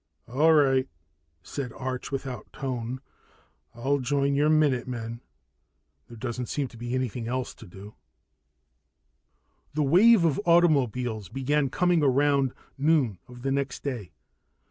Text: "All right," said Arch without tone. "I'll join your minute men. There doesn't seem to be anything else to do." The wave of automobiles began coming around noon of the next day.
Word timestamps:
"All 0.27 0.51
right," 0.51 0.89
said 1.43 1.71
Arch 1.73 2.11
without 2.11 2.51
tone. 2.51 3.01
"I'll 3.75 3.99
join 3.99 4.33
your 4.33 4.49
minute 4.49 4.87
men. 4.87 5.21
There 6.07 6.17
doesn't 6.17 6.47
seem 6.47 6.67
to 6.69 6.75
be 6.77 6.95
anything 6.95 7.27
else 7.27 7.53
to 7.53 7.67
do." 7.67 7.93
The 9.75 9.83
wave 9.83 10.25
of 10.25 10.41
automobiles 10.43 11.29
began 11.29 11.69
coming 11.69 12.01
around 12.01 12.55
noon 12.79 13.19
of 13.27 13.43
the 13.43 13.51
next 13.51 13.83
day. 13.83 14.11